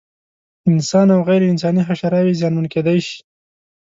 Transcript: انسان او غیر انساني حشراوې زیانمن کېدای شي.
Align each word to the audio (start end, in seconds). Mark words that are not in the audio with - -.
انسان 0.71 1.07
او 1.15 1.21
غیر 1.27 1.41
انساني 1.51 1.81
حشراوې 1.87 2.37
زیانمن 2.39 2.65
کېدای 2.73 2.99
شي. 3.07 3.17